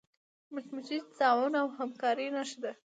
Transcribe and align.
مچمچۍ 0.53 0.97
د 1.03 1.07
تعاون 1.19 1.53
او 1.61 1.67
همکاری 1.79 2.27
نښه 2.35 2.57
ده 2.63 2.71